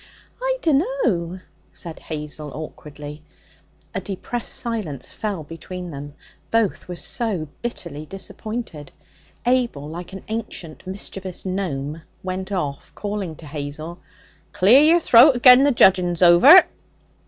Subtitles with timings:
[0.41, 1.41] 'I dunno,'
[1.71, 3.21] said Hazel, awkwardly.
[3.93, 6.15] A depressed silence fell between them;
[6.49, 8.91] both were so bitterly disappointed.
[9.45, 13.99] Abel, like an ancient mischievous gnome, went off, calling to Hazel:
[14.53, 16.65] 'Clear your throat agen the judgin's over!'